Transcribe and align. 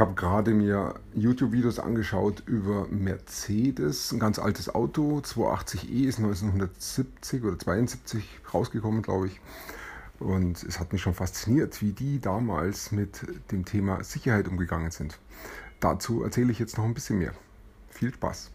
habe 0.00 0.14
gerade 0.14 0.52
mir 0.52 0.94
YouTube-Videos 1.14 1.78
angeschaut 1.78 2.42
über 2.46 2.86
Mercedes, 2.88 4.12
ein 4.12 4.18
ganz 4.18 4.38
altes 4.38 4.74
Auto, 4.74 5.18
280e 5.18 6.08
ist 6.08 6.18
1970 6.18 7.44
oder 7.44 7.58
72 7.58 8.24
rausgekommen, 8.54 9.02
glaube 9.02 9.26
ich. 9.26 9.40
Und 10.18 10.62
es 10.62 10.80
hat 10.80 10.94
mich 10.94 11.02
schon 11.02 11.12
fasziniert, 11.12 11.82
wie 11.82 11.92
die 11.92 12.18
damals 12.18 12.92
mit 12.92 13.26
dem 13.52 13.66
Thema 13.66 14.02
Sicherheit 14.02 14.48
umgegangen 14.48 14.90
sind. 14.90 15.18
Dazu 15.80 16.22
erzähle 16.24 16.50
ich 16.50 16.58
jetzt 16.58 16.78
noch 16.78 16.84
ein 16.84 16.94
bisschen 16.94 17.18
mehr. 17.18 17.34
Viel 17.90 18.14
Spaß! 18.14 18.50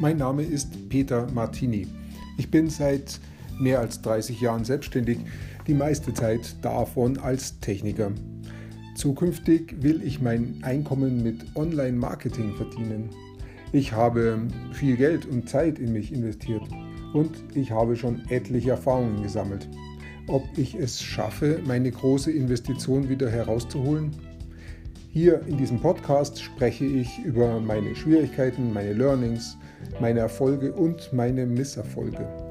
Mein 0.00 0.16
Name 0.16 0.42
ist 0.42 0.88
Peter 0.88 1.30
Martini. 1.30 1.86
Ich 2.36 2.50
bin 2.50 2.68
seit 2.68 3.20
mehr 3.60 3.78
als 3.78 4.02
30 4.02 4.40
Jahren 4.40 4.64
selbstständig, 4.64 5.20
die 5.66 5.74
meiste 5.74 6.12
Zeit 6.12 6.56
davon 6.62 7.18
als 7.18 7.58
Techniker. 7.60 8.12
Zukünftig 8.96 9.82
will 9.82 10.02
ich 10.04 10.20
mein 10.20 10.60
Einkommen 10.62 11.22
mit 11.22 11.44
Online-Marketing 11.56 12.54
verdienen. 12.54 13.10
Ich 13.72 13.92
habe 13.92 14.38
viel 14.72 14.96
Geld 14.96 15.26
und 15.26 15.48
Zeit 15.48 15.78
in 15.78 15.92
mich 15.92 16.12
investiert 16.12 16.62
und 17.12 17.32
ich 17.54 17.72
habe 17.72 17.96
schon 17.96 18.22
etliche 18.28 18.70
Erfahrungen 18.70 19.22
gesammelt. 19.22 19.68
Ob 20.28 20.44
ich 20.56 20.74
es 20.74 21.02
schaffe, 21.02 21.60
meine 21.66 21.90
große 21.90 22.30
Investition 22.30 23.08
wieder 23.08 23.30
herauszuholen? 23.30 24.12
Hier 25.10 25.42
in 25.46 25.56
diesem 25.58 25.80
Podcast 25.80 26.42
spreche 26.42 26.84
ich 26.84 27.18
über 27.24 27.60
meine 27.60 27.94
Schwierigkeiten, 27.94 28.72
meine 28.72 28.94
Learnings, 28.94 29.56
meine 30.00 30.20
Erfolge 30.20 30.72
und 30.72 31.12
meine 31.12 31.46
Misserfolge. 31.46 32.43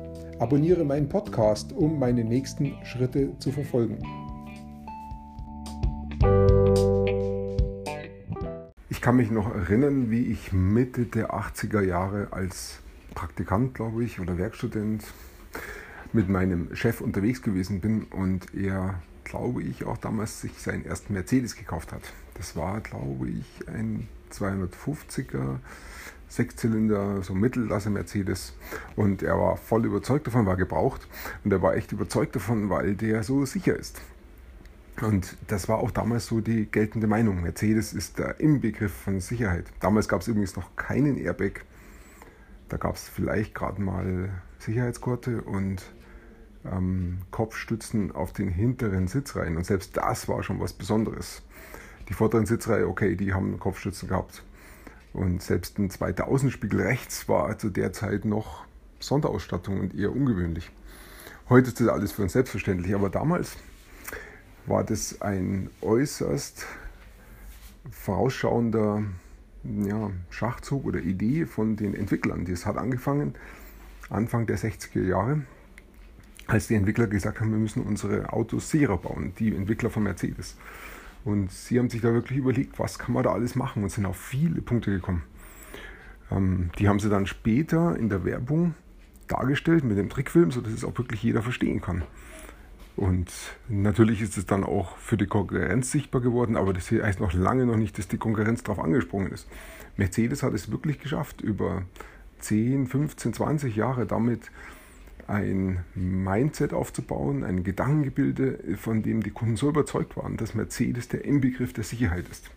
Abonniere 0.44 0.84
meinen 0.84 1.08
Podcast, 1.08 1.72
um 1.72 2.00
meine 2.00 2.26
nächsten 2.26 2.76
Schritte 2.84 3.40
zu 3.40 3.54
verfolgen. 3.54 4.00
Ich 8.90 9.00
kann 9.00 9.16
mich 9.16 9.32
noch 9.32 9.56
erinnern, 9.56 10.12
wie 10.12 10.26
ich 10.26 10.52
Mitte 10.52 11.06
der 11.06 11.34
80er 11.34 11.80
Jahre 11.80 12.28
als 12.32 12.80
Praktikant, 13.16 13.74
glaube 13.74 14.04
ich, 14.04 14.20
oder 14.20 14.38
Werkstudent 14.38 15.06
mit 16.12 16.28
meinem 16.28 16.76
Chef 16.76 17.00
unterwegs 17.00 17.42
gewesen 17.42 17.80
bin 17.80 18.04
und 18.04 18.54
er, 18.54 18.96
glaube 19.24 19.64
ich, 19.64 19.86
auch 19.86 19.98
damals 19.98 20.42
sich 20.42 20.52
seinen 20.60 20.86
ersten 20.86 21.14
Mercedes 21.14 21.56
gekauft 21.56 21.94
hat. 21.94 22.02
Das 22.34 22.58
war, 22.58 22.82
glaube 22.82 23.30
ich, 23.30 23.70
ein 23.70 24.10
250er 24.30 25.60
Sechszylinder, 26.36 27.22
so 27.22 27.34
Mittelklasse 27.34 27.90
Mercedes. 27.90 28.54
Und 28.96 29.22
er 29.22 29.38
war 29.38 29.58
voll 29.58 29.86
überzeugt 29.86 30.28
davon, 30.28 30.46
war 30.46 30.58
gebraucht. 30.58 31.08
Und 31.44 31.54
er 31.54 31.62
war 31.62 31.76
echt 31.76 31.92
überzeugt 31.92 32.36
davon, 32.36 32.70
weil 32.70 32.96
der 32.96 33.24
so 33.24 33.46
sicher 33.46 33.78
ist. 33.78 34.02
Und 35.02 35.38
das 35.48 35.68
war 35.70 35.78
auch 35.78 35.92
damals 35.92 36.28
so 36.28 36.42
die 36.42 36.66
geltende 36.66 37.08
Meinung. 37.08 37.42
Mercedes 37.42 37.94
ist 37.94 38.20
der 38.20 38.40
Inbegriff 38.40 38.94
von 38.94 39.20
Sicherheit. 39.20 39.66
Damals 39.80 40.08
gab 40.08 40.22
es 40.22 40.28
übrigens 40.28 40.56
noch 40.56 40.76
keinen 40.76 41.18
Airbag. 41.18 41.66
Da 42.70 42.78
gab 42.78 42.96
es 42.96 43.10
vielleicht 43.10 43.54
gerade 43.54 43.82
mal 43.82 44.30
Sicherheitsgurte 44.60 45.42
und 45.42 45.84
ähm, 46.66 47.20
Kopfstützen 47.32 48.12
auf 48.12 48.34
den 48.34 48.50
hinteren 48.50 49.08
Sitzreihen. 49.08 49.58
Und 49.58 49.66
selbst 49.66 49.98
das 49.98 50.28
war 50.28 50.42
schon 50.44 50.60
was 50.60 50.74
Besonderes. 50.74 51.44
Die 52.10 52.14
vorderen 52.14 52.46
Sitzreihe, 52.46 52.88
okay, 52.88 53.16
die 53.16 53.34
haben 53.34 53.60
Kopfstützen 53.60 54.10
gehabt. 54.10 54.44
Und 55.14 55.44
selbst 55.44 55.78
ein 55.78 55.90
zweiter 55.90 56.28
Außenspiegel 56.28 56.82
rechts 56.82 57.30
war 57.30 57.58
zu 57.58 57.70
der 57.70 57.94
Zeit 57.94 58.26
noch 58.26 58.66
Sonderausstattung 59.00 59.80
und 59.80 59.96
eher 59.96 60.12
ungewöhnlich. 60.12 60.72
Heute 61.50 61.68
ist 61.68 61.80
das 61.80 61.88
alles 61.88 62.12
für 62.12 62.24
uns 62.24 62.34
selbstverständlich, 62.34 62.96
aber 62.96 63.10
damals 63.10 63.58
war 64.66 64.84
das 64.84 65.22
ein 65.22 65.70
äußerst 65.82 66.66
vorausschauender 67.92 69.04
ja, 69.64 70.12
Schachzug 70.30 70.86
oder 70.86 71.00
Idee 71.00 71.46
von 71.46 71.76
den 71.76 71.94
Entwicklern. 71.94 72.46
Das 72.46 72.66
hat 72.66 72.78
angefangen 72.78 73.36
Anfang 74.10 74.48
der 74.48 74.58
60er 74.58 75.04
Jahre, 75.04 75.42
als 76.48 76.68
die 76.68 76.76
Entwickler 76.76 77.08
gesagt 77.08 77.40
haben, 77.40 77.52
wir 77.52 77.60
müssen 77.60 77.84
unsere 77.84 78.32
Autos 78.32 78.70
sicherer 78.70 78.98
bauen, 78.98 79.34
die 79.40 79.56
Entwickler 79.56 79.90
von 79.90 80.04
Mercedes. 80.04 80.56
Und 81.26 81.52
sie 81.52 81.80
haben 81.80 81.90
sich 81.90 82.02
da 82.02 82.14
wirklich 82.14 82.40
überlegt, 82.40 82.80
was 82.80 83.00
kann 83.00 83.14
man 83.14 83.24
da 83.24 83.32
alles 83.32 83.56
machen 83.56 83.84
und 83.84 83.90
sind 83.90 84.06
auf 84.06 84.18
viele 84.18 84.62
Punkte 84.62 84.92
gekommen. 84.92 85.24
Ähm, 86.32 86.70
die 86.80 86.90
haben 86.90 87.00
sie 87.00 87.10
dann 87.10 87.28
später 87.28 87.96
in 87.98 88.10
der 88.10 88.26
Werbung 88.26 88.76
dargestellt 89.28 89.84
mit 89.84 89.98
dem 89.98 90.10
Trickfilm, 90.10 90.52
sodass 90.52 90.74
es 90.74 90.84
auch 90.84 90.98
wirklich 90.98 91.24
jeder 91.24 91.42
verstehen 91.42 91.82
kann. 91.82 92.04
Und 92.96 93.32
natürlich 93.70 94.22
ist 94.22 94.38
es 94.38 94.46
dann 94.46 94.64
auch 94.64 94.98
für 94.98 95.18
die 95.18 95.26
Konkurrenz 95.26 95.92
sichtbar 95.92 96.22
geworden, 96.22 96.56
aber 96.56 96.74
das 96.74 96.92
heißt 96.92 97.20
noch 97.20 97.34
lange 97.34 97.66
noch 97.66 97.78
nicht, 97.78 97.98
dass 97.98 98.08
die 98.08 98.18
Konkurrenz 98.18 98.62
darauf 98.62 98.84
angesprungen 98.84 99.32
ist. 99.32 99.48
Mercedes 99.98 100.44
hat 100.44 100.54
es 100.54 100.72
wirklich 100.72 101.00
geschafft, 101.00 101.42
über 101.42 101.84
10, 102.40 102.88
15, 102.88 103.34
20 103.34 103.76
Jahre 103.76 104.06
damit 104.06 104.52
ein 105.34 105.84
Mindset 105.96 106.74
aufzubauen, 106.74 107.44
ein 107.44 107.64
Gedankengebilde, 107.64 108.78
von 108.78 109.04
dem 109.04 109.24
die 109.24 109.32
Kunden 109.32 109.56
so 109.56 109.70
überzeugt 109.70 110.16
waren, 110.18 110.38
dass 110.38 110.54
Mercedes 110.54 111.08
der 111.08 111.26
Inbegriff 111.26 111.74
der 111.74 111.84
Sicherheit 111.84 112.26
ist. 112.30 112.50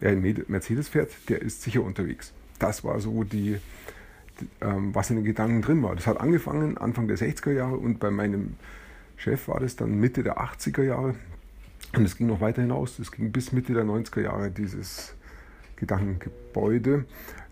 Wer 0.00 0.10
ein 0.10 0.44
Mercedes 0.48 0.88
fährt, 0.88 1.10
der 1.28 1.42
ist 1.42 1.62
sicher 1.62 1.82
unterwegs. 1.82 2.32
Das 2.58 2.84
war 2.84 3.00
so 3.00 3.24
die, 3.24 3.56
ähm, 4.60 4.94
was 4.94 5.10
in 5.10 5.16
den 5.16 5.24
Gedanken 5.24 5.62
drin 5.62 5.82
war. 5.82 5.94
Das 5.94 6.06
hat 6.06 6.20
angefangen 6.20 6.76
Anfang 6.76 7.08
der 7.08 7.16
60er 7.16 7.52
Jahre 7.52 7.76
und 7.76 7.98
bei 7.98 8.10
meinem 8.10 8.54
Chef 9.16 9.48
war 9.48 9.60
das 9.60 9.76
dann 9.76 9.98
Mitte 9.98 10.22
der 10.22 10.38
80er 10.38 10.82
Jahre 10.82 11.14
und 11.94 12.04
es 12.04 12.16
ging 12.16 12.26
noch 12.26 12.40
weiter 12.40 12.62
hinaus. 12.62 12.98
Es 12.98 13.10
ging 13.12 13.32
bis 13.32 13.52
Mitte 13.52 13.72
der 13.72 13.84
90er 13.84 14.20
Jahre 14.20 14.50
dieses 14.50 15.14
Gedankengebäude. 15.76 17.04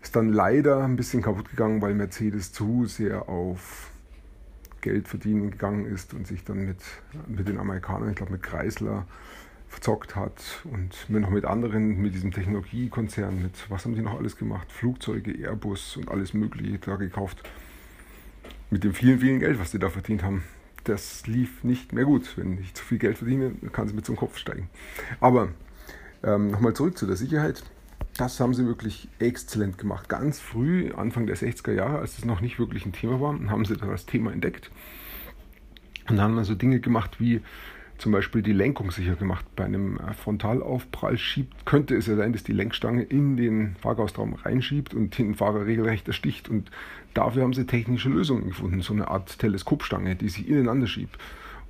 Ist 0.03 0.17
dann 0.17 0.29
leider 0.29 0.85
ein 0.85 0.97
bisschen 0.97 1.23
kaputt 1.23 1.49
gegangen, 1.49 1.81
weil 1.81 1.95
Mercedes 1.95 2.53
zu 2.53 2.85
sehr 2.87 3.29
auf 3.29 3.91
Geld 4.85 5.09
verdienen 5.09 5.51
gegangen 5.51 5.87
ist 5.87 6.13
und 6.13 6.27
sich 6.27 6.45
dann 6.45 6.67
mit, 6.67 6.79
mit 7.27 7.49
den 7.49 7.59
Amerikanern, 7.59 8.11
ich 8.11 8.17
glaube 8.17 8.33
mit 8.33 8.43
Chrysler, 8.43 9.07
verzockt 9.67 10.15
hat 10.15 10.63
und 10.65 11.09
noch 11.09 11.31
mit 11.31 11.47
anderen, 11.47 12.01
mit 12.01 12.15
diesem 12.15 12.31
Technologiekonzern, 12.31 13.43
mit 13.43 13.71
was 13.71 13.85
haben 13.85 13.95
die 13.95 14.03
noch 14.03 14.19
alles 14.19 14.37
gemacht? 14.37 14.71
Flugzeuge, 14.71 15.33
Airbus 15.33 15.97
und 15.97 16.11
alles 16.11 16.35
Mögliche 16.35 16.79
da 16.79 16.97
gekauft. 16.97 17.43
Mit 18.71 18.85
dem 18.85 18.93
vielen, 18.93 19.21
vielen 19.21 19.41
Geld, 19.41 19.59
was 19.59 19.71
die 19.71 19.79
da 19.79 19.89
verdient 19.89 20.23
haben. 20.23 20.45
Das 20.85 21.27
lief 21.27 21.65
nicht 21.65 21.95
mehr 21.95 22.05
gut. 22.05 22.37
Wenn 22.37 22.59
ich 22.59 22.75
zu 22.75 22.85
viel 22.85 22.99
Geld 22.99 23.17
verdiene, 23.17 23.53
kann 23.73 23.87
es 23.87 23.95
mir 23.95 24.03
zum 24.03 24.17
Kopf 24.17 24.37
steigen. 24.37 24.69
Aber 25.19 25.49
ähm, 26.23 26.51
nochmal 26.51 26.75
zurück 26.75 26.99
zu 26.99 27.07
der 27.07 27.17
Sicherheit. 27.17 27.63
Das 28.17 28.39
haben 28.39 28.55
sie 28.55 28.67
wirklich 28.67 29.09
exzellent 29.19 29.77
gemacht. 29.77 30.09
Ganz 30.09 30.39
früh, 30.39 30.93
Anfang 30.93 31.27
der 31.27 31.37
60er 31.37 31.73
Jahre, 31.73 31.99
als 31.99 32.17
das 32.17 32.25
noch 32.25 32.41
nicht 32.41 32.59
wirklich 32.61 32.87
ein 32.87 32.93
Thema 32.93 33.21
war, 33.21 33.39
haben 33.49 33.65
sie 33.65 33.77
das 33.77 34.07
Thema 34.07 34.33
entdeckt. 34.33 34.71
Und 36.09 36.17
dann 36.17 36.25
haben 36.25 36.35
wir 36.37 36.45
so 36.45 36.55
Dinge 36.55 36.81
gemacht 36.81 37.19
wie 37.19 37.41
zum 37.99 38.13
Beispiel 38.13 38.43
die 38.43 38.53
Lenkung 38.53 38.91
sicher 38.91 39.17
gemacht. 39.17 39.45
Bei 39.57 39.65
einem 39.65 39.99
Frontalaufprall 40.23 41.17
schiebt, 41.17 41.65
könnte 41.65 41.97
es 41.97 42.07
ja 42.07 42.17
sein, 42.17 42.33
dass 42.33 42.45
die 42.45 42.53
Lenkstange 42.53 43.03
in 43.03 43.37
den 43.37 43.77
Fahrgastraum 43.81 44.35
reinschiebt 44.35 44.95
und 44.95 45.17
den 45.19 45.35
Fahrer 45.35 45.67
regelrecht 45.67 46.07
ersticht. 46.07 46.49
Und 46.49 46.71
dafür 47.15 47.43
haben 47.43 47.53
sie 47.53 47.67
technische 47.67 48.09
Lösungen 48.09 48.49
gefunden, 48.49 48.81
so 48.81 48.93
eine 48.93 49.09
Art 49.09 49.39
Teleskopstange, 49.39 50.17
die 50.17 50.29
sich 50.29 50.49
ineinander 50.49 50.87
schiebt. 50.87 51.19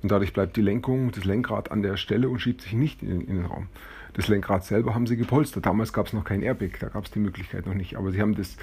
Und 0.05 0.11
dadurch 0.11 0.33
bleibt 0.33 0.55
die 0.55 0.61
Lenkung, 0.61 1.11
das 1.11 1.25
Lenkrad 1.25 1.71
an 1.71 1.81
der 1.81 1.97
Stelle 1.97 2.29
und 2.29 2.37
schiebt 2.37 2.61
sich 2.61 2.73
nicht 2.73 3.01
in, 3.01 3.25
den 3.25 3.45
Raum. 3.45 3.69
Das 4.13 4.27
Lenkrad 4.27 4.63
selber 4.63 4.93
haben 4.93 5.07
sie 5.07 5.17
gepolstert. 5.17 5.65
Damals 5.65 5.93
gab 5.93 6.05
es 6.05 6.13
noch 6.13 6.23
kein 6.23 6.43
Airbag, 6.43 6.77
da 6.79 6.89
gab 6.89 7.05
es 7.05 7.09
die 7.09 7.17
Möglichkeit 7.17 7.65
noch 7.65 7.73
nicht. 7.73 7.95
Aber 7.95 8.11
sie 8.11 8.21
haben 8.21 8.35
das 8.35 8.55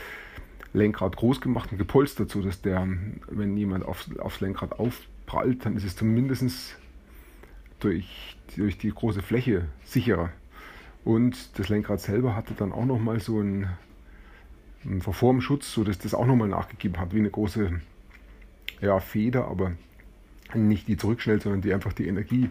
Lenkrad 0.72 1.16
groß 1.16 1.40
gemacht 1.40 1.72
und 1.72 1.78
gepolstert, 1.78 2.30
sodass 2.30 2.62
der, 2.62 2.86
wenn 3.26 3.56
jemand 3.56 3.84
aufs, 3.84 4.16
aufs 4.18 4.40
Lenkrad 4.40 4.78
aufprallt, 4.78 5.66
dann 5.66 5.74
ist 5.74 5.82
es 5.82 5.96
zumindest 5.96 6.78
durch, 7.80 8.36
durch 8.56 8.78
die 8.78 8.90
große 8.90 9.20
Fläche 9.20 9.66
sicherer. 9.82 10.30
Und 11.02 11.58
das 11.58 11.68
Lenkrad 11.68 12.00
selber 12.00 12.36
hatte 12.36 12.54
dann 12.54 12.72
auch 12.72 12.86
nochmal 12.86 13.18
so 13.18 13.40
einen, 13.40 13.68
einen 14.84 15.02
Verformschutz, 15.02 15.72
sodass 15.72 15.98
das 15.98 16.14
auch 16.14 16.24
nochmal 16.24 16.46
nachgegeben 16.46 17.00
hat, 17.00 17.12
wie 17.12 17.18
eine 17.18 17.30
große 17.30 17.80
ja, 18.80 19.00
Feder, 19.00 19.48
aber 19.48 19.72
nicht 20.54 20.88
die 20.88 20.96
zurückschnellt, 20.96 21.42
sondern 21.42 21.60
die 21.60 21.72
einfach 21.72 21.92
die 21.92 22.06
Energie 22.06 22.50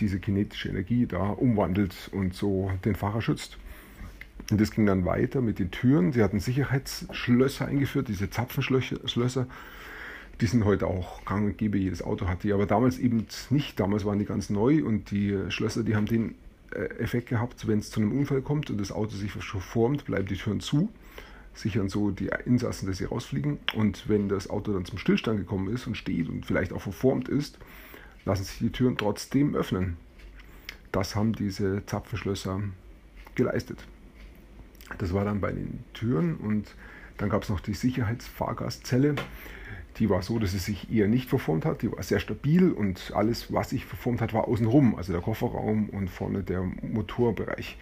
diese 0.00 0.18
kinetische 0.18 0.68
Energie 0.68 1.06
da 1.06 1.30
umwandelt 1.30 2.10
und 2.12 2.34
so 2.34 2.70
den 2.84 2.94
Fahrer 2.94 3.22
schützt. 3.22 3.58
Und 4.50 4.60
das 4.60 4.70
ging 4.70 4.86
dann 4.86 5.04
weiter 5.04 5.40
mit 5.40 5.58
den 5.58 5.70
Türen. 5.70 6.12
Sie 6.12 6.22
hatten 6.22 6.40
Sicherheitsschlösser 6.40 7.66
eingeführt, 7.66 8.08
diese 8.08 8.28
Zapfenschlösser. 8.28 9.46
Die 10.40 10.46
sind 10.46 10.64
heute 10.64 10.86
auch 10.86 11.24
gang 11.24 11.46
und 11.46 11.58
gäbe, 11.58 11.78
jedes 11.78 12.02
Auto 12.02 12.26
hat 12.26 12.42
die, 12.42 12.52
aber 12.52 12.66
damals 12.66 12.98
eben 12.98 13.26
nicht. 13.50 13.78
Damals 13.78 14.04
waren 14.04 14.18
die 14.18 14.24
ganz 14.24 14.50
neu 14.50 14.82
und 14.84 15.10
die 15.10 15.38
Schlösser, 15.50 15.84
die 15.84 15.94
haben 15.94 16.06
den 16.06 16.34
äh, 16.74 16.84
Effekt 16.98 17.28
gehabt, 17.28 17.68
wenn 17.68 17.78
es 17.78 17.90
zu 17.90 18.00
einem 18.00 18.12
Unfall 18.12 18.42
kommt 18.42 18.70
und 18.70 18.80
das 18.80 18.90
Auto 18.90 19.14
sich 19.14 19.30
verformt, 19.30 20.04
bleiben 20.04 20.26
die 20.26 20.36
Türen 20.36 20.60
zu, 20.60 20.88
sichern 21.54 21.88
so 21.88 22.10
die 22.10 22.30
Insassen, 22.46 22.88
dass 22.88 22.98
sie 22.98 23.04
rausfliegen. 23.04 23.58
Und 23.74 24.08
wenn 24.08 24.28
das 24.28 24.48
Auto 24.48 24.72
dann 24.72 24.84
zum 24.84 24.98
Stillstand 24.98 25.38
gekommen 25.38 25.72
ist 25.72 25.86
und 25.86 25.96
steht 25.96 26.28
und 26.28 26.46
vielleicht 26.46 26.72
auch 26.72 26.82
verformt 26.82 27.28
ist, 27.28 27.58
lassen 28.24 28.44
sich 28.44 28.58
die 28.58 28.70
Türen 28.70 28.96
trotzdem 28.96 29.54
öffnen. 29.54 29.96
Das 30.92 31.16
haben 31.16 31.32
diese 31.32 31.84
Zapfenschlösser 31.86 32.60
geleistet. 33.34 33.84
Das 34.98 35.14
war 35.14 35.24
dann 35.24 35.40
bei 35.40 35.52
den 35.52 35.84
Türen 35.94 36.36
und 36.36 36.74
dann 37.16 37.28
gab 37.28 37.42
es 37.42 37.48
noch 37.48 37.60
die 37.60 37.74
Sicherheitsfahrgastzelle. 37.74 39.14
Die 39.98 40.08
war 40.08 40.22
so, 40.22 40.38
dass 40.38 40.52
sie 40.52 40.58
sich 40.58 40.90
eher 40.90 41.08
nicht 41.08 41.28
verformt 41.28 41.64
hat. 41.64 41.82
Die 41.82 41.92
war 41.92 42.02
sehr 42.02 42.18
stabil 42.18 42.72
und 42.72 43.12
alles, 43.14 43.52
was 43.52 43.70
sich 43.70 43.84
verformt 43.84 44.20
hat, 44.20 44.32
war 44.32 44.48
außenrum. 44.48 44.94
Also 44.96 45.12
der 45.12 45.22
Kofferraum 45.22 45.90
und 45.90 46.08
vorne 46.08 46.42
der 46.42 46.62
Motorbereich. 46.62 47.76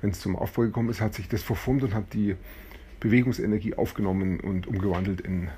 Wenn 0.00 0.10
es 0.10 0.20
zum 0.20 0.36
Aufbau 0.36 0.62
gekommen 0.62 0.88
ist, 0.88 1.00
hat 1.00 1.14
sich 1.14 1.28
das 1.28 1.42
verformt 1.42 1.82
und 1.82 1.94
hat 1.94 2.14
die 2.14 2.36
Bewegungsenergie 3.00 3.74
aufgenommen 3.74 4.40
und 4.40 4.66
umgewandelt 4.66 5.20
in 5.20 5.48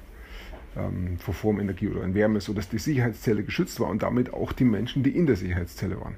ähm, 0.77 1.19
Verformenergie 1.19 1.89
oder 1.89 2.05
in 2.05 2.15
Wärme, 2.15 2.41
sodass 2.41 2.69
die 2.69 2.79
Sicherheitszelle 2.79 3.43
geschützt 3.43 3.81
war 3.81 3.89
und 3.89 4.03
damit 4.03 4.33
auch 4.33 4.53
die 4.53 4.65
Menschen, 4.65 5.03
die 5.03 5.11
in 5.11 5.27
der 5.27 5.37
Sicherheitszelle 5.37 6.01
waren. 6.01 6.15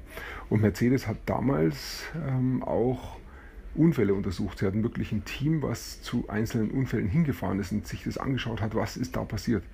Und 0.49 0.61
Mercedes 0.61 1.07
hat 1.07 1.17
damals 1.27 2.05
ähm, 2.29 2.63
auch 2.63 3.17
Unfälle 3.75 4.15
untersucht. 4.15 4.59
Sie 4.59 4.67
hatten 4.67 4.83
wirklich 4.83 5.11
ein 5.11 5.25
Team, 5.25 5.63
was 5.63 6.01
zu 6.03 6.29
einzelnen 6.29 6.71
Unfällen 6.71 7.09
hingefahren 7.09 7.59
ist 7.59 7.73
und 7.73 7.87
sich 7.87 8.05
das 8.05 8.19
angeschaut 8.19 8.61
hat, 8.61 8.75
was 8.75 8.97
ist 8.97 9.17
da 9.17 9.25
passiert. 9.25 9.65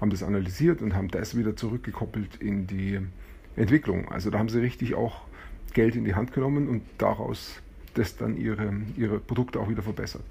Haben 0.00 0.10
das 0.10 0.22
analysiert 0.22 0.82
und 0.82 0.94
haben 0.94 1.08
das 1.08 1.36
wieder 1.36 1.56
zurückgekoppelt 1.56 2.36
in 2.36 2.66
die 2.66 3.00
Entwicklung. 3.56 4.08
Also 4.10 4.30
da 4.30 4.38
haben 4.38 4.48
sie 4.48 4.60
richtig 4.60 4.94
auch 4.94 5.22
Geld 5.72 5.96
in 5.96 6.04
die 6.04 6.14
Hand 6.14 6.32
genommen 6.32 6.68
und 6.68 6.82
daraus 6.98 7.60
das 7.94 8.16
dann 8.16 8.36
ihre, 8.36 8.72
ihre 8.96 9.18
Produkte 9.18 9.60
auch 9.60 9.68
wieder 9.68 9.82
verbessert. 9.82 10.22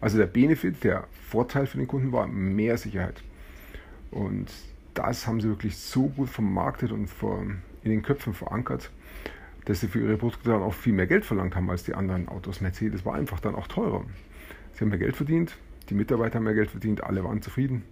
Also 0.00 0.18
der 0.18 0.26
Benefit, 0.26 0.84
der 0.84 1.06
Vorteil 1.28 1.66
für 1.66 1.78
den 1.78 1.88
Kunden 1.88 2.12
war 2.12 2.26
mehr 2.26 2.76
Sicherheit. 2.76 3.22
Und 4.10 4.50
das 4.94 5.26
haben 5.26 5.40
sie 5.40 5.48
wirklich 5.48 5.76
so 5.76 6.08
gut 6.08 6.28
vermarktet 6.28 6.92
und 6.92 7.08
in 7.82 7.90
den 7.90 8.02
Köpfen 8.02 8.34
verankert, 8.34 8.90
dass 9.64 9.80
sie 9.80 9.88
für 9.88 10.00
ihre 10.00 10.16
Produkte 10.16 10.50
dann 10.50 10.62
auch 10.62 10.74
viel 10.74 10.92
mehr 10.92 11.06
Geld 11.06 11.24
verlangt 11.24 11.54
haben 11.54 11.70
als 11.70 11.84
die 11.84 11.94
anderen 11.94 12.28
Autos. 12.28 12.60
Mercedes 12.60 13.04
war 13.04 13.14
einfach 13.14 13.40
dann 13.40 13.54
auch 13.54 13.68
teurer. 13.68 14.04
Sie 14.72 14.80
haben 14.80 14.88
mehr 14.88 14.98
Geld 14.98 15.16
verdient, 15.16 15.56
die 15.90 15.94
Mitarbeiter 15.94 16.36
haben 16.36 16.44
mehr 16.44 16.54
Geld 16.54 16.70
verdient, 16.70 17.02
alle 17.04 17.24
waren 17.24 17.42
zufrieden. 17.42 17.82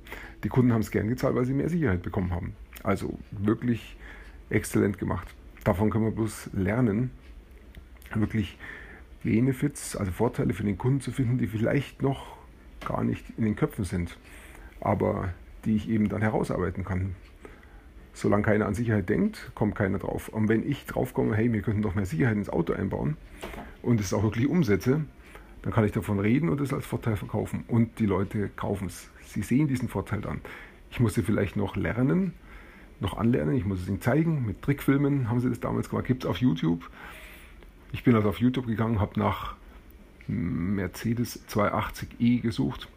Die 0.45 0.49
Kunden 0.49 0.73
haben 0.73 0.81
es 0.81 0.91
gern 0.91 1.09
gezahlt, 1.09 1.35
weil 1.35 1.45
sie 1.45 1.55
mehr 1.55 1.69
Sicherheit 1.69 2.03
bekommen 2.03 2.33
haben. 2.33 2.55
Also 2.83 3.19
wirklich 3.31 3.97
exzellent 4.51 4.99
gemacht. 4.99 5.29
Davon 5.65 5.91
können 5.91 6.05
wir 6.05 6.13
bloß 6.13 6.51
lernen, 6.53 7.11
wirklich 8.15 8.59
Benefits, 9.23 9.97
also 9.97 10.13
Vorteile 10.13 10.55
für 10.55 10.65
den 10.65 10.79
Kunden 10.79 11.01
zu 11.01 11.13
finden, 11.13 11.39
die 11.39 11.47
vielleicht 11.47 12.03
noch 12.03 12.37
gar 12.87 13.03
nicht 13.05 13.25
in 13.37 13.45
den 13.45 13.57
Köpfen 13.57 13.85
sind, 13.85 14.17
aber 14.81 15.33
die 15.65 15.77
ich 15.77 15.89
eben 15.89 16.09
dann 16.09 16.23
herausarbeiten 16.23 16.85
kann 16.85 17.15
solange 18.17 18.45
keiner 18.45 18.67
an 18.67 18.75
Sicherheit 18.75 19.09
denkt, 19.09 19.53
kommt 19.55 19.75
keiner 19.75 19.99
drauf. 19.99 20.29
Und 20.29 20.49
wenn 20.49 20.69
ich 20.69 20.87
drauf 20.87 21.13
komme, 21.13 21.37
hey, 21.37 21.53
wir 21.53 21.61
könnten 21.61 21.83
doch 21.83 21.95
mehr 21.95 22.07
Sicherheit 22.07 22.37
ins 22.37 22.49
Auto 22.49 22.73
einbauen 22.73 23.17
und 23.83 24.01
es 24.01 24.15
auch 24.15 24.23
wirklich 24.23 24.49
umsetze, 24.49 25.05
dann 25.63 25.73
kann 25.73 25.85
ich 25.85 25.93
davon 25.93 26.19
reden 26.19 26.49
und 26.49 26.61
es 26.61 26.73
als 26.73 26.87
Vorteil 26.87 27.17
verkaufen. 27.17 27.65
Und 27.69 27.99
die 27.99 28.07
Leute 28.07 28.49
kaufen 28.57 28.87
es. 28.87 29.11
Sie 29.27 29.43
sehen 29.43 29.69
diesen 29.69 29.89
Vorteil 29.89 30.23
dann. 30.23 30.41
Ich 30.91 30.99
muss 30.99 31.15
sie 31.15 31.23
vielleicht 31.23 31.57
noch 31.57 31.77
lernen, 31.77 32.33
noch 33.01 33.19
anlernen. 33.19 33.55
Ich 33.55 33.67
muss 33.67 33.83
es 33.83 33.89
ihnen 33.89 34.01
zeigen. 34.01 34.47
Mit 34.47 34.63
Trickfilmen 34.63 35.29
haben 35.29 35.41
sie 35.41 35.51
das 35.51 35.61
damals 35.61 35.91
gemacht. 35.91 36.07
Gibt 36.07 36.25
es 36.25 36.31
auf 36.31 36.39
YouTube. 36.39 36.89
Ich 37.93 38.05
bin 38.05 38.15
also 38.15 38.29
auf 38.29 38.41
YouTube 38.41 38.67
gegangen, 38.67 39.01
habe 39.01 39.19
nach 39.19 39.57
Mercedes 40.29 41.47
280e 41.49 42.41
gesucht 42.41 42.89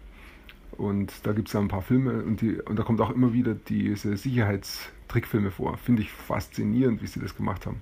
und 0.72 1.26
da 1.26 1.34
gibt 1.34 1.50
es 1.50 1.54
ja 1.54 1.60
ein 1.60 1.68
paar 1.68 1.82
Filme 1.82 2.24
und, 2.24 2.42
die, 2.42 2.62
und 2.62 2.78
da 2.78 2.84
kommt 2.84 3.02
auch 3.02 3.12
immer 3.12 3.34
wieder 3.34 3.54
diese 3.54 4.16
Sicherheitstrickfilme 4.18 5.52
vor. 5.52 5.78
Finde 5.78 6.02
ich 6.02 6.12
faszinierend, 6.12 7.02
wie 7.02 7.08
sie 7.08 7.20
das 7.20 7.36
gemacht 7.36 7.66
haben. 7.66 7.82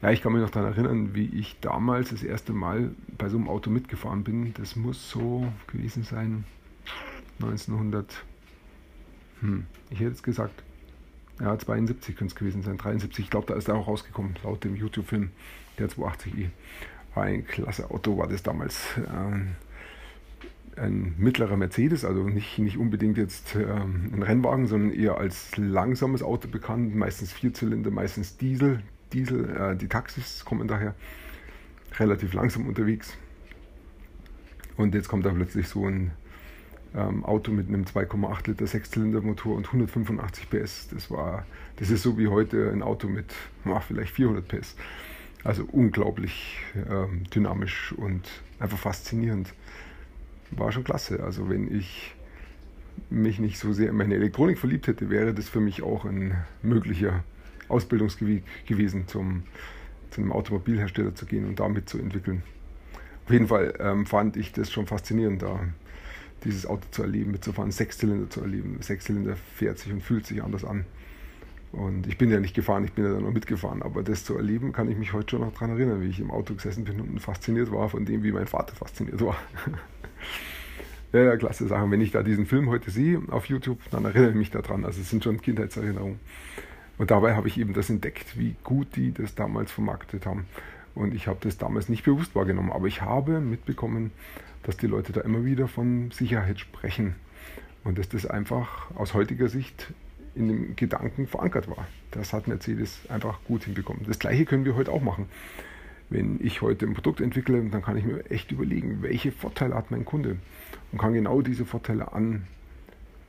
Ja, 0.00 0.10
ich 0.10 0.22
kann 0.22 0.32
mich 0.32 0.40
noch 0.40 0.50
daran 0.50 0.72
erinnern, 0.72 1.14
wie 1.14 1.26
ich 1.26 1.58
damals 1.60 2.10
das 2.10 2.22
erste 2.22 2.52
Mal 2.52 2.92
bei 3.16 3.28
so 3.28 3.36
einem 3.36 3.48
Auto 3.48 3.68
mitgefahren 3.68 4.22
bin. 4.22 4.54
Das 4.54 4.76
muss 4.76 5.10
so 5.10 5.52
gewesen 5.66 6.04
sein, 6.04 6.44
1900, 7.40 8.24
hm, 9.40 9.66
ich 9.90 9.98
hätte 9.98 10.12
es 10.12 10.22
gesagt, 10.22 10.62
ja, 11.40 11.58
72 11.58 12.16
könnte 12.16 12.32
es 12.32 12.38
gewesen 12.38 12.62
sein, 12.62 12.78
73. 12.78 13.24
Ich 13.24 13.30
glaube, 13.30 13.46
da 13.46 13.54
ist 13.54 13.68
er 13.68 13.74
auch 13.74 13.88
rausgekommen, 13.88 14.36
laut 14.44 14.62
dem 14.62 14.76
YouTube-Film, 14.76 15.30
der 15.78 15.88
280i. 15.88 16.48
War 17.14 17.24
ein 17.24 17.46
klasse 17.46 17.90
Auto, 17.90 18.18
war 18.18 18.28
das 18.28 18.42
damals. 18.42 18.80
Ähm, 18.96 19.56
ein 20.76 21.14
mittlerer 21.18 21.56
Mercedes, 21.56 22.04
also 22.04 22.22
nicht, 22.22 22.58
nicht 22.58 22.78
unbedingt 22.78 23.18
jetzt 23.18 23.56
ähm, 23.56 24.12
ein 24.14 24.22
Rennwagen, 24.22 24.66
sondern 24.66 24.92
eher 24.92 25.18
als 25.18 25.56
langsames 25.56 26.22
Auto 26.22 26.48
bekannt, 26.48 26.94
meistens 26.94 27.32
Vierzylinder, 27.32 27.90
meistens 27.90 28.36
Diesel. 28.36 28.82
Diesel, 29.12 29.56
äh, 29.56 29.76
die 29.76 29.88
Taxis 29.88 30.44
kommen 30.44 30.68
daher 30.68 30.94
relativ 31.98 32.32
langsam 32.32 32.66
unterwegs. 32.66 33.16
Und 34.76 34.94
jetzt 34.94 35.08
kommt 35.08 35.26
da 35.26 35.30
plötzlich 35.30 35.66
so 35.68 35.86
ein 35.86 36.12
ähm, 36.94 37.24
Auto 37.24 37.50
mit 37.50 37.68
einem 37.68 37.84
2,8 37.84 38.48
Liter 38.48 38.66
Sechszylindermotor 38.66 39.56
und 39.56 39.66
185 39.66 40.50
PS. 40.50 40.88
Das 40.88 41.10
war, 41.10 41.44
das 41.76 41.90
ist 41.90 42.02
so 42.02 42.18
wie 42.18 42.28
heute 42.28 42.70
ein 42.70 42.82
Auto 42.82 43.08
mit 43.08 43.34
ach, 43.64 43.82
vielleicht 43.82 44.12
400 44.12 44.46
PS. 44.46 44.76
Also 45.44 45.64
unglaublich 45.70 46.58
ähm, 46.90 47.24
dynamisch 47.34 47.92
und 47.92 48.28
einfach 48.58 48.78
faszinierend 48.78 49.54
war 50.50 50.72
schon 50.72 50.84
klasse. 50.84 51.22
Also 51.22 51.48
wenn 51.48 51.72
ich 51.74 52.14
mich 53.10 53.38
nicht 53.38 53.58
so 53.58 53.72
sehr 53.72 53.90
in 53.90 53.96
meine 53.96 54.14
Elektronik 54.14 54.58
verliebt 54.58 54.86
hätte, 54.86 55.10
wäre 55.10 55.34
das 55.34 55.48
für 55.48 55.60
mich 55.60 55.82
auch 55.82 56.04
ein 56.04 56.36
möglicher 56.62 57.22
Ausbildungsweg 57.68 58.42
gewesen, 58.66 59.06
zum, 59.06 59.44
zu 60.10 60.20
einem 60.20 60.32
Automobilhersteller 60.32 61.14
zu 61.14 61.26
gehen 61.26 61.46
und 61.46 61.60
damit 61.60 61.88
zu 61.88 61.98
entwickeln. 61.98 62.42
Auf 63.26 63.32
jeden 63.32 63.48
Fall 63.48 63.74
ähm, 63.78 64.06
fand 64.06 64.36
ich 64.36 64.52
das 64.52 64.72
schon 64.72 64.86
faszinierend, 64.86 65.42
da 65.42 65.60
dieses 66.44 66.66
Auto 66.66 66.84
zu 66.90 67.02
erleben, 67.02 67.32
mitzufahren, 67.32 67.70
Sechszylinder 67.70 68.30
zu 68.30 68.40
erleben. 68.40 68.78
Sechszylinder 68.80 69.36
fährt 69.54 69.78
sich 69.78 69.92
und 69.92 70.02
fühlt 70.02 70.26
sich 70.26 70.42
anders 70.42 70.64
an. 70.64 70.86
Und 71.72 72.06
ich 72.06 72.16
bin 72.16 72.30
ja 72.30 72.40
nicht 72.40 72.54
gefahren, 72.54 72.84
ich 72.84 72.92
bin 72.92 73.04
ja 73.04 73.12
dann 73.12 73.22
nur 73.22 73.32
mitgefahren. 73.32 73.82
Aber 73.82 74.02
das 74.02 74.24
zu 74.24 74.36
erleben, 74.36 74.72
kann 74.72 74.90
ich 74.90 74.96
mich 74.96 75.12
heute 75.12 75.30
schon 75.32 75.40
noch 75.40 75.52
daran 75.52 75.70
erinnern, 75.70 76.00
wie 76.00 76.08
ich 76.08 76.20
im 76.20 76.30
Auto 76.30 76.54
gesessen 76.54 76.84
bin 76.84 77.00
und 77.00 77.20
fasziniert 77.20 77.70
war 77.70 77.88
von 77.88 78.04
dem, 78.04 78.22
wie 78.22 78.32
mein 78.32 78.46
Vater 78.46 78.74
fasziniert 78.74 79.20
war. 79.20 79.36
Ja, 81.10 81.22
ja, 81.22 81.36
klasse 81.38 81.66
Sachen. 81.66 81.90
Wenn 81.90 82.02
ich 82.02 82.10
da 82.10 82.22
diesen 82.22 82.44
Film 82.44 82.68
heute 82.68 82.90
sehe 82.90 83.22
auf 83.30 83.46
YouTube, 83.46 83.78
dann 83.90 84.04
erinnere 84.04 84.28
ich 84.28 84.36
mich 84.36 84.50
daran. 84.50 84.84
Also 84.84 85.00
es 85.00 85.08
sind 85.08 85.24
schon 85.24 85.40
Kindheitserinnerungen. 85.40 86.20
Und 86.98 87.10
dabei 87.10 87.34
habe 87.34 87.48
ich 87.48 87.58
eben 87.58 87.72
das 87.72 87.88
entdeckt, 87.88 88.38
wie 88.38 88.56
gut 88.62 88.94
die 88.94 89.12
das 89.12 89.34
damals 89.34 89.72
vermarktet 89.72 90.26
haben. 90.26 90.44
Und 90.94 91.14
ich 91.14 91.26
habe 91.26 91.38
das 91.40 91.56
damals 91.56 91.88
nicht 91.88 92.04
bewusst 92.04 92.34
wahrgenommen, 92.34 92.72
aber 92.72 92.88
ich 92.88 93.00
habe 93.00 93.40
mitbekommen, 93.40 94.10
dass 94.64 94.76
die 94.76 94.86
Leute 94.86 95.12
da 95.12 95.22
immer 95.22 95.46
wieder 95.46 95.66
von 95.66 96.10
Sicherheit 96.10 96.60
sprechen. 96.60 97.14
Und 97.84 97.96
dass 97.96 98.10
das 98.10 98.26
einfach 98.26 98.90
aus 98.94 99.14
heutiger 99.14 99.48
Sicht 99.48 99.94
in 100.38 100.48
dem 100.48 100.76
Gedanken 100.76 101.26
verankert 101.26 101.68
war. 101.68 101.86
Das 102.10 102.32
hat 102.32 102.48
Mercedes 102.48 103.00
einfach 103.08 103.40
gut 103.44 103.64
hinbekommen. 103.64 104.04
Das 104.06 104.18
gleiche 104.18 104.44
können 104.44 104.64
wir 104.64 104.76
heute 104.76 104.92
auch 104.92 105.02
machen. 105.02 105.26
Wenn 106.10 106.38
ich 106.42 106.62
heute 106.62 106.86
ein 106.86 106.94
Produkt 106.94 107.20
entwickle, 107.20 107.62
dann 107.62 107.82
kann 107.82 107.98
ich 107.98 108.04
mir 108.04 108.24
echt 108.30 108.50
überlegen, 108.50 109.02
welche 109.02 109.32
Vorteile 109.32 109.74
hat 109.74 109.90
mein 109.90 110.04
Kunde 110.04 110.36
und 110.90 110.98
kann 110.98 111.12
genau 111.12 111.42
diese 111.42 111.66
Vorteile 111.66 112.12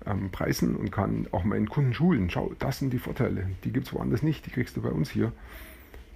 anpreisen 0.06 0.70
ähm, 0.70 0.78
und 0.78 0.92
kann 0.92 1.28
auch 1.32 1.44
meinen 1.44 1.68
Kunden 1.68 1.94
schulen. 1.94 2.30
Schau, 2.30 2.54
das 2.60 2.80
sind 2.80 2.94
die 2.94 3.00
Vorteile, 3.00 3.50
die 3.66 3.74
gibt 3.74 3.88
es 3.88 3.94
woanders 3.94 4.24
nicht, 4.24 4.46
die 4.46 4.52
kriegst 4.52 4.78
du 4.78 4.82
bei 4.82 4.90
uns 4.90 5.10
hier 5.10 5.34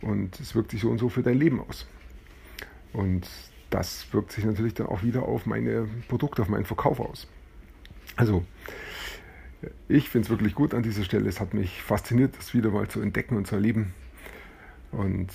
und 0.01 0.39
es 0.39 0.55
wirkt 0.55 0.71
sich 0.71 0.81
so 0.81 0.89
und 0.89 0.99
so 0.99 1.09
für 1.09 1.23
dein 1.23 1.37
Leben 1.37 1.59
aus. 1.59 1.85
Und 2.93 3.27
das 3.69 4.05
wirkt 4.13 4.31
sich 4.31 4.45
natürlich 4.45 4.75
dann 4.75 4.87
auch 4.87 5.03
wieder 5.03 5.23
auf 5.23 5.45
meine 5.45 5.87
Produkte, 6.07 6.43
auf 6.43 6.49
meinen 6.49 6.65
Verkauf 6.65 6.99
aus. 6.99 7.27
Also, 8.15 8.45
ich 9.87 10.09
finde 10.09 10.25
es 10.25 10.29
wirklich 10.29 10.55
gut 10.55 10.73
an 10.73 10.83
dieser 10.83 11.03
Stelle. 11.03 11.29
Es 11.29 11.39
hat 11.39 11.53
mich 11.53 11.81
fasziniert, 11.81 12.35
das 12.37 12.53
wieder 12.53 12.71
mal 12.71 12.87
zu 12.87 13.01
entdecken 13.01 13.35
und 13.37 13.47
zu 13.47 13.55
erleben. 13.55 13.93
Und 14.91 15.31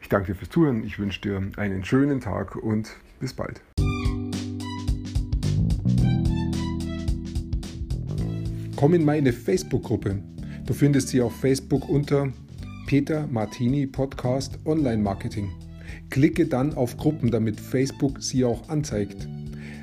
ich 0.00 0.08
danke 0.08 0.32
dir 0.32 0.34
fürs 0.34 0.50
Zuhören. 0.50 0.84
Ich 0.84 0.98
wünsche 0.98 1.20
dir 1.20 1.42
einen 1.56 1.84
schönen 1.84 2.20
Tag 2.20 2.56
und 2.56 2.96
bis 3.20 3.34
bald. 3.34 3.60
Komm 8.76 8.94
in 8.94 9.04
meine 9.04 9.32
Facebook-Gruppe. 9.32 10.22
Du 10.66 10.72
findest 10.72 11.08
sie 11.08 11.20
auf 11.20 11.34
Facebook 11.40 11.88
unter 11.88 12.32
Peter 12.86 13.26
Martini 13.26 13.86
Podcast 13.86 14.58
Online 14.64 15.02
Marketing. 15.02 15.50
Klicke 16.10 16.46
dann 16.46 16.74
auf 16.74 16.96
Gruppen, 16.96 17.30
damit 17.30 17.60
Facebook 17.60 18.22
sie 18.22 18.44
auch 18.44 18.68
anzeigt. 18.68 19.28